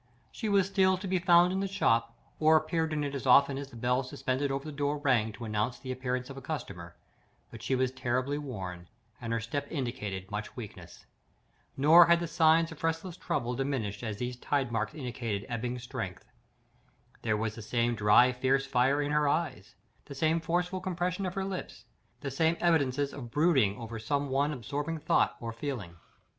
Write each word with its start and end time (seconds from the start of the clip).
She 0.31 0.49
was 0.49 0.65
still 0.65 0.97
to 0.97 1.07
be 1.07 1.19
found 1.19 1.51
in 1.53 1.59
the 1.59 1.67
shop, 1.67 2.17
or 2.39 2.55
appeared 2.57 2.91
in 2.91 3.03
it 3.03 3.13
as 3.13 3.27
often 3.27 3.55
as 3.59 3.69
the 3.69 3.75
bell 3.75 4.01
suspended 4.01 4.49
over 4.51 4.65
the 4.65 4.71
door 4.71 4.97
rang 4.97 5.31
to 5.33 5.45
announce 5.45 5.77
the 5.77 5.91
entrance 5.91 6.27
of 6.31 6.37
a 6.37 6.41
customer; 6.41 6.95
but 7.51 7.61
she 7.61 7.75
was 7.75 7.91
terribly 7.91 8.39
worn, 8.39 8.87
and 9.21 9.31
her 9.31 9.39
step 9.39 9.67
indicated 9.71 10.31
much 10.31 10.57
weakness. 10.57 11.05
Nor 11.77 12.07
had 12.07 12.19
the 12.19 12.25
signs 12.25 12.71
of 12.71 12.83
restless 12.83 13.15
trouble 13.15 13.53
diminished 13.53 14.01
as 14.01 14.17
these 14.17 14.37
tide 14.37 14.71
marks 14.71 14.95
indicated 14.95 15.45
ebbing 15.47 15.77
strength. 15.77 16.25
There 17.21 17.37
was 17.37 17.53
the 17.53 17.61
same 17.61 17.93
dry 17.93 18.31
fierce 18.31 18.65
fire 18.65 19.03
in 19.03 19.11
her 19.11 19.29
eyes; 19.29 19.75
the 20.05 20.15
same 20.15 20.39
forceful 20.41 20.81
compression 20.81 21.27
of 21.27 21.35
her 21.35 21.45
lips; 21.45 21.85
the 22.21 22.31
same 22.31 22.57
evidences 22.59 23.13
of 23.13 23.29
brooding 23.29 23.77
over 23.77 23.99
some 23.99 24.29
one 24.29 24.51
absorbing 24.51 24.97
thought 24.97 25.35
or 25.39 25.53
feeling. 25.53 25.97